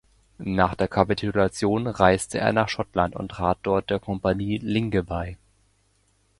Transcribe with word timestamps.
Nach 0.39 0.73
der 0.73 0.87
Kapitulation 0.87 1.85
reiste 1.85 2.39
er 2.39 2.53
nach 2.53 2.69
Schottland 2.69 3.15
und 3.15 3.29
trat 3.29 3.59
dort 3.61 3.91
der 3.91 3.99
Kompanie 3.99 4.57
Linge 4.57 5.03
bei. 5.03 5.37